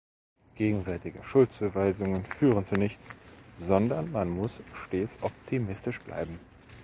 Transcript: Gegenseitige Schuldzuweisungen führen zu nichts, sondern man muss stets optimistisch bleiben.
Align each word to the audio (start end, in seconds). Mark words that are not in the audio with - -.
Gegenseitige 0.55 1.23
Schuldzuweisungen 1.23 2.25
führen 2.25 2.65
zu 2.65 2.73
nichts, 2.73 3.13
sondern 3.59 4.11
man 4.11 4.31
muss 4.31 4.59
stets 4.83 5.19
optimistisch 5.21 5.99
bleiben. 5.99 6.39